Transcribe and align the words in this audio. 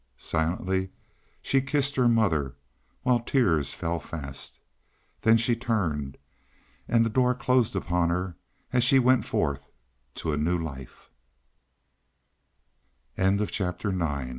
Silently 0.17 0.89
she 1.43 1.61
kissed 1.61 1.95
her 1.95 2.07
mother, 2.07 2.55
while 3.03 3.19
tears 3.19 3.75
fell 3.75 3.99
fast. 3.99 4.59
Then 5.21 5.37
she 5.37 5.55
turned, 5.55 6.17
and 6.87 7.05
the 7.05 7.07
door 7.11 7.35
closed 7.35 7.75
upon 7.75 8.09
her 8.09 8.35
as 8.73 8.83
she 8.83 8.97
went 8.97 9.25
forth 9.25 9.69
to 10.15 10.33
a 10.33 10.37
new 10.37 10.57
lif 10.57 11.11